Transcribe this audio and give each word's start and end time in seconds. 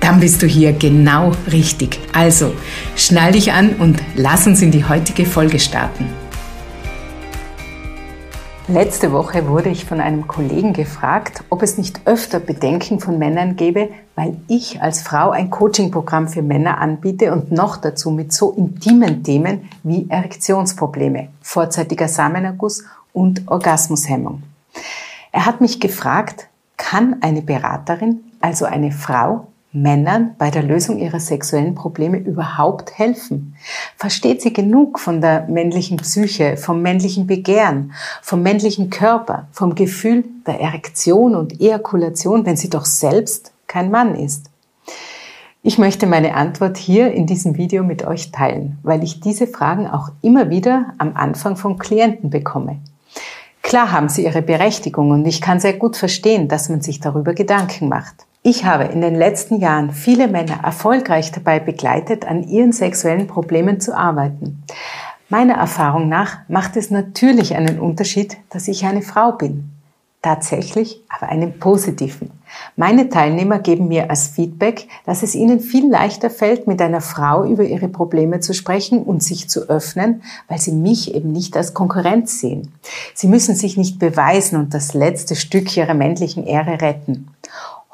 Dann 0.00 0.20
bist 0.20 0.42
du 0.42 0.46
hier 0.46 0.72
genau 0.72 1.32
richtig. 1.52 2.00
Also, 2.12 2.52
schnall 2.96 3.32
dich 3.32 3.52
an 3.52 3.74
und 3.74 4.02
lass 4.16 4.46
uns 4.46 4.62
in 4.62 4.70
die 4.70 4.84
heutige 4.84 5.26
Folge 5.26 5.58
starten. 5.58 6.06
Letzte 8.72 9.10
Woche 9.10 9.48
wurde 9.48 9.68
ich 9.68 9.84
von 9.84 10.00
einem 10.00 10.28
Kollegen 10.28 10.72
gefragt, 10.72 11.42
ob 11.50 11.62
es 11.62 11.76
nicht 11.76 12.02
öfter 12.04 12.38
Bedenken 12.38 13.00
von 13.00 13.18
Männern 13.18 13.56
gäbe, 13.56 13.88
weil 14.14 14.36
ich 14.46 14.80
als 14.80 15.02
Frau 15.02 15.30
ein 15.30 15.50
Coachingprogramm 15.50 16.28
für 16.28 16.42
Männer 16.42 16.78
anbiete 16.78 17.32
und 17.32 17.50
noch 17.50 17.78
dazu 17.78 18.12
mit 18.12 18.32
so 18.32 18.52
intimen 18.52 19.24
Themen 19.24 19.68
wie 19.82 20.08
Erektionsprobleme, 20.08 21.30
vorzeitiger 21.42 22.06
Samenerguss 22.06 22.84
und 23.12 23.42
Orgasmushemmung. 23.48 24.44
Er 25.32 25.46
hat 25.46 25.60
mich 25.60 25.80
gefragt, 25.80 26.46
kann 26.76 27.16
eine 27.22 27.42
Beraterin, 27.42 28.20
also 28.40 28.66
eine 28.66 28.92
Frau, 28.92 29.48
Männern 29.72 30.34
bei 30.36 30.50
der 30.50 30.64
Lösung 30.64 30.98
ihrer 30.98 31.20
sexuellen 31.20 31.76
Probleme 31.76 32.18
überhaupt 32.18 32.98
helfen? 32.98 33.54
Versteht 33.96 34.42
sie 34.42 34.52
genug 34.52 34.98
von 34.98 35.20
der 35.20 35.46
männlichen 35.48 35.98
Psyche, 35.98 36.56
vom 36.56 36.82
männlichen 36.82 37.26
Begehren, 37.26 37.92
vom 38.20 38.42
männlichen 38.42 38.90
Körper, 38.90 39.46
vom 39.52 39.76
Gefühl 39.76 40.24
der 40.46 40.60
Erektion 40.60 41.36
und 41.36 41.60
Ejakulation, 41.60 42.44
wenn 42.46 42.56
sie 42.56 42.68
doch 42.68 42.84
selbst 42.84 43.52
kein 43.68 43.90
Mann 43.90 44.16
ist? 44.16 44.50
Ich 45.62 45.78
möchte 45.78 46.06
meine 46.06 46.34
Antwort 46.34 46.78
hier 46.78 47.12
in 47.12 47.26
diesem 47.26 47.56
Video 47.56 47.84
mit 47.84 48.04
euch 48.04 48.32
teilen, 48.32 48.78
weil 48.82 49.04
ich 49.04 49.20
diese 49.20 49.46
Fragen 49.46 49.86
auch 49.86 50.08
immer 50.22 50.48
wieder 50.50 50.94
am 50.98 51.14
Anfang 51.14 51.54
von 51.54 51.78
Klienten 51.78 52.30
bekomme. 52.30 52.78
Klar 53.62 53.92
haben 53.92 54.08
sie 54.08 54.24
ihre 54.24 54.42
Berechtigung 54.42 55.10
und 55.10 55.26
ich 55.26 55.40
kann 55.40 55.60
sehr 55.60 55.74
gut 55.74 55.96
verstehen, 55.96 56.48
dass 56.48 56.70
man 56.70 56.80
sich 56.80 56.98
darüber 56.98 57.34
Gedanken 57.34 57.88
macht. 57.88 58.26
Ich 58.42 58.64
habe 58.64 58.84
in 58.84 59.02
den 59.02 59.14
letzten 59.14 59.60
Jahren 59.60 59.90
viele 59.90 60.26
Männer 60.26 60.60
erfolgreich 60.64 61.30
dabei 61.30 61.60
begleitet, 61.60 62.26
an 62.26 62.42
ihren 62.42 62.72
sexuellen 62.72 63.26
Problemen 63.26 63.80
zu 63.80 63.94
arbeiten. 63.94 64.62
Meiner 65.28 65.54
Erfahrung 65.54 66.08
nach 66.08 66.38
macht 66.48 66.76
es 66.76 66.90
natürlich 66.90 67.54
einen 67.54 67.78
Unterschied, 67.78 68.38
dass 68.48 68.66
ich 68.66 68.86
eine 68.86 69.02
Frau 69.02 69.32
bin. 69.32 69.70
Tatsächlich, 70.22 71.02
aber 71.08 71.30
einen 71.30 71.58
positiven. 71.58 72.30
Meine 72.76 73.10
Teilnehmer 73.10 73.58
geben 73.58 73.88
mir 73.88 74.08
als 74.08 74.28
Feedback, 74.28 74.88
dass 75.04 75.22
es 75.22 75.34
ihnen 75.34 75.60
viel 75.60 75.90
leichter 75.90 76.30
fällt, 76.30 76.66
mit 76.66 76.80
einer 76.80 77.00
Frau 77.02 77.44
über 77.44 77.64
ihre 77.64 77.88
Probleme 77.88 78.40
zu 78.40 78.54
sprechen 78.54 79.02
und 79.02 79.22
sich 79.22 79.50
zu 79.50 79.68
öffnen, 79.68 80.22
weil 80.48 80.58
sie 80.58 80.72
mich 80.72 81.14
eben 81.14 81.32
nicht 81.32 81.56
als 81.56 81.74
Konkurrenz 81.74 82.40
sehen. 82.40 82.72
Sie 83.14 83.28
müssen 83.28 83.54
sich 83.54 83.76
nicht 83.76 83.98
beweisen 83.98 84.58
und 84.58 84.72
das 84.72 84.94
letzte 84.94 85.36
Stück 85.36 85.76
ihrer 85.76 85.94
männlichen 85.94 86.46
Ehre 86.46 86.80
retten. 86.80 87.28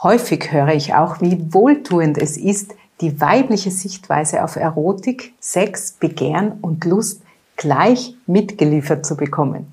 Häufig 0.02 0.52
höre 0.52 0.74
ich 0.74 0.94
auch, 0.94 1.20
wie 1.20 1.52
wohltuend 1.52 2.18
es 2.18 2.36
ist, 2.36 2.74
die 3.00 3.20
weibliche 3.20 3.70
Sichtweise 3.70 4.44
auf 4.44 4.56
Erotik, 4.56 5.32
Sex, 5.40 5.92
Begehren 5.92 6.52
und 6.60 6.84
Lust 6.84 7.22
gleich 7.56 8.14
mitgeliefert 8.26 9.06
zu 9.06 9.16
bekommen. 9.16 9.72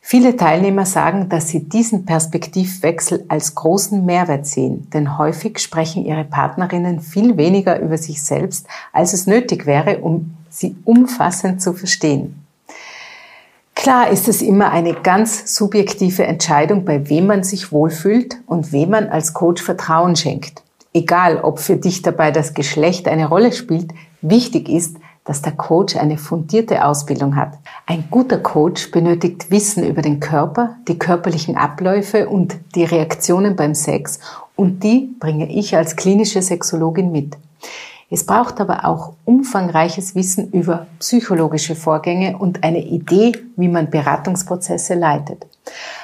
Viele 0.00 0.36
Teilnehmer 0.36 0.84
sagen, 0.84 1.30
dass 1.30 1.48
sie 1.48 1.66
diesen 1.66 2.04
Perspektivwechsel 2.04 3.24
als 3.28 3.54
großen 3.54 4.04
Mehrwert 4.04 4.46
sehen, 4.46 4.88
denn 4.92 5.16
häufig 5.16 5.58
sprechen 5.58 6.04
ihre 6.04 6.24
Partnerinnen 6.24 7.00
viel 7.00 7.38
weniger 7.38 7.80
über 7.80 7.96
sich 7.96 8.22
selbst, 8.22 8.66
als 8.92 9.14
es 9.14 9.26
nötig 9.26 9.64
wäre, 9.64 9.98
um 10.00 10.36
sie 10.50 10.76
umfassend 10.84 11.62
zu 11.62 11.72
verstehen. 11.72 12.43
Klar 13.84 14.08
ist 14.08 14.28
es 14.28 14.40
immer 14.40 14.70
eine 14.70 14.94
ganz 14.94 15.54
subjektive 15.54 16.24
Entscheidung, 16.24 16.86
bei 16.86 17.10
wem 17.10 17.26
man 17.26 17.44
sich 17.44 17.70
wohlfühlt 17.70 18.36
und 18.46 18.72
wem 18.72 18.88
man 18.88 19.08
als 19.10 19.34
Coach 19.34 19.62
Vertrauen 19.62 20.16
schenkt. 20.16 20.62
Egal, 20.94 21.36
ob 21.36 21.58
für 21.58 21.76
dich 21.76 22.00
dabei 22.00 22.30
das 22.30 22.54
Geschlecht 22.54 23.06
eine 23.08 23.28
Rolle 23.28 23.52
spielt, 23.52 23.92
wichtig 24.22 24.70
ist, 24.70 24.96
dass 25.26 25.42
der 25.42 25.52
Coach 25.52 25.96
eine 25.96 26.16
fundierte 26.16 26.82
Ausbildung 26.82 27.36
hat. 27.36 27.58
Ein 27.84 28.04
guter 28.10 28.38
Coach 28.38 28.90
benötigt 28.90 29.50
Wissen 29.50 29.86
über 29.86 30.00
den 30.00 30.18
Körper, 30.18 30.76
die 30.88 30.98
körperlichen 30.98 31.58
Abläufe 31.58 32.30
und 32.30 32.56
die 32.76 32.84
Reaktionen 32.84 33.54
beim 33.54 33.74
Sex 33.74 34.18
und 34.56 34.82
die 34.82 35.14
bringe 35.20 35.52
ich 35.52 35.76
als 35.76 35.94
klinische 35.94 36.40
Sexologin 36.40 37.12
mit. 37.12 37.36
Es 38.14 38.24
braucht 38.24 38.60
aber 38.60 38.84
auch 38.84 39.14
umfangreiches 39.24 40.14
Wissen 40.14 40.52
über 40.52 40.86
psychologische 41.00 41.74
Vorgänge 41.74 42.38
und 42.38 42.62
eine 42.62 42.78
Idee, 42.78 43.32
wie 43.56 43.66
man 43.66 43.90
Beratungsprozesse 43.90 44.94
leitet. 44.94 45.44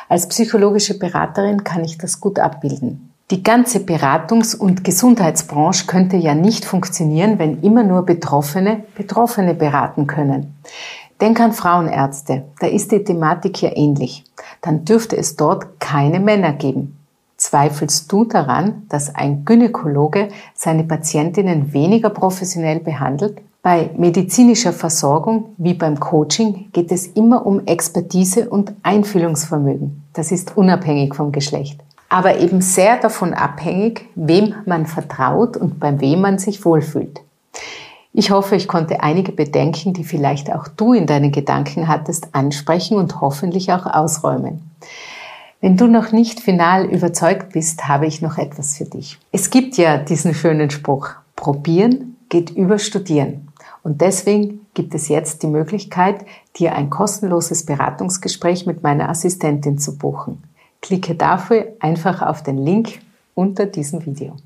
Als 0.08 0.26
psychologische 0.26 0.98
Beraterin 0.98 1.62
kann 1.62 1.84
ich 1.84 1.98
das 1.98 2.20
gut 2.20 2.40
abbilden. 2.40 3.12
Die 3.30 3.44
ganze 3.44 3.78
Beratungs- 3.78 4.56
und 4.56 4.82
Gesundheitsbranche 4.82 5.86
könnte 5.86 6.16
ja 6.16 6.34
nicht 6.34 6.64
funktionieren, 6.64 7.38
wenn 7.38 7.62
immer 7.62 7.84
nur 7.84 8.04
Betroffene 8.04 8.82
Betroffene 8.96 9.54
beraten 9.54 10.08
können. 10.08 10.56
Denk 11.20 11.38
an 11.38 11.52
Frauenärzte, 11.52 12.42
da 12.58 12.66
ist 12.66 12.90
die 12.90 13.04
Thematik 13.04 13.62
ja 13.62 13.70
ähnlich. 13.76 14.24
Dann 14.62 14.84
dürfte 14.84 15.16
es 15.16 15.36
dort 15.36 15.78
keine 15.78 16.18
Männer 16.18 16.54
geben. 16.54 16.99
Zweifelst 17.50 18.12
du 18.12 18.24
daran, 18.26 18.84
dass 18.88 19.12
ein 19.12 19.44
Gynäkologe 19.44 20.28
seine 20.54 20.84
Patientinnen 20.84 21.72
weniger 21.72 22.10
professionell 22.10 22.78
behandelt? 22.78 23.38
Bei 23.60 23.90
medizinischer 23.98 24.72
Versorgung 24.72 25.46
wie 25.58 25.74
beim 25.74 25.98
Coaching 25.98 26.70
geht 26.72 26.92
es 26.92 27.08
immer 27.08 27.44
um 27.44 27.66
Expertise 27.66 28.48
und 28.48 28.72
Einfühlungsvermögen. 28.84 30.04
Das 30.12 30.30
ist 30.30 30.56
unabhängig 30.56 31.16
vom 31.16 31.32
Geschlecht 31.32 31.80
aber 32.12 32.38
eben 32.38 32.60
sehr 32.60 32.96
davon 32.96 33.34
abhängig, 33.34 34.08
wem 34.16 34.56
man 34.66 34.86
vertraut 34.86 35.56
und 35.56 35.78
bei 35.78 36.00
wem 36.00 36.20
man 36.20 36.38
sich 36.38 36.64
wohlfühlt. 36.64 37.20
Ich 38.12 38.32
hoffe, 38.32 38.56
ich 38.56 38.66
konnte 38.66 39.04
einige 39.04 39.30
Bedenken, 39.30 39.92
die 39.92 40.02
vielleicht 40.02 40.52
auch 40.52 40.66
du 40.66 40.92
in 40.92 41.06
deinen 41.06 41.30
Gedanken 41.30 41.86
hattest, 41.86 42.34
ansprechen 42.34 42.98
und 42.98 43.20
hoffentlich 43.20 43.72
auch 43.72 43.86
ausräumen. 43.86 44.68
Wenn 45.60 45.76
du 45.76 45.86
noch 45.86 46.12
nicht 46.12 46.40
final 46.40 46.86
überzeugt 46.86 47.52
bist, 47.52 47.86
habe 47.86 48.06
ich 48.06 48.22
noch 48.22 48.38
etwas 48.38 48.78
für 48.78 48.86
dich. 48.86 49.18
Es 49.30 49.50
gibt 49.50 49.76
ja 49.76 49.98
diesen 49.98 50.34
schönen 50.34 50.70
Spruch, 50.70 51.10
probieren 51.36 52.16
geht 52.30 52.50
über 52.50 52.78
studieren. 52.78 53.48
Und 53.82 54.00
deswegen 54.00 54.66
gibt 54.72 54.94
es 54.94 55.08
jetzt 55.08 55.42
die 55.42 55.48
Möglichkeit, 55.48 56.24
dir 56.56 56.74
ein 56.74 56.88
kostenloses 56.88 57.66
Beratungsgespräch 57.66 58.64
mit 58.66 58.82
meiner 58.82 59.08
Assistentin 59.08 59.78
zu 59.78 59.98
buchen. 59.98 60.42
Klicke 60.80 61.14
dafür 61.14 61.66
einfach 61.80 62.22
auf 62.22 62.42
den 62.42 62.56
Link 62.58 63.00
unter 63.34 63.66
diesem 63.66 64.04
Video. 64.06 64.36